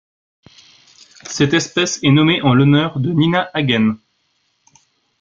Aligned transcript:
Cette 1.27 1.53
espèce 1.53 1.99
est 2.01 2.09
nommée 2.09 2.41
en 2.41 2.55
l'honneur 2.55 2.99
de 2.99 3.11
Nina 3.11 3.51
Hagen. 3.53 3.97